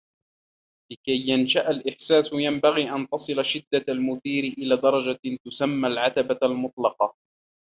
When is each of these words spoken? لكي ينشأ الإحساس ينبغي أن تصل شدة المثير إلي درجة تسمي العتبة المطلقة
لكي 0.91 1.27
ينشأ 1.27 1.69
الإحساس 1.69 2.29
ينبغي 2.33 2.91
أن 2.91 3.07
تصل 3.09 3.45
شدة 3.45 3.85
المثير 3.89 4.43
إلي 4.43 4.75
درجة 4.77 5.19
تسمي 5.45 5.87
العتبة 5.87 6.39
المطلقة 6.43 7.15